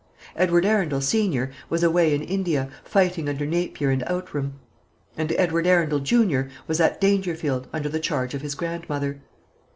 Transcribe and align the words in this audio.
Edward 0.35 0.65
Arundel, 0.65 0.99
senior, 0.99 1.51
was 1.69 1.83
away 1.83 2.15
in 2.15 2.23
India, 2.23 2.71
fighting 2.83 3.29
under 3.29 3.45
Napier 3.45 3.91
and 3.91 4.01
Outram; 4.07 4.53
and 5.15 5.31
Edward 5.33 5.67
Arundel, 5.67 5.99
junior, 5.99 6.49
was 6.65 6.79
at 6.79 6.99
Dangerfield, 6.99 7.67
under 7.71 7.87
the 7.87 7.99
charge 7.99 8.33
of 8.33 8.41
his 8.41 8.55
grandmother. 8.55 9.21